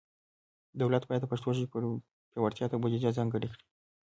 [0.81, 1.69] دولت باید د پښتو ژبې
[2.31, 3.59] پیاوړتیا ته بودیجه ځانګړي کړي.